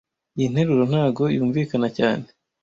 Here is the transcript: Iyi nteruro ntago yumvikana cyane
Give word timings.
Iyi 0.37 0.47
nteruro 0.51 0.83
ntago 0.91 1.23
yumvikana 1.35 1.87
cyane 1.97 2.25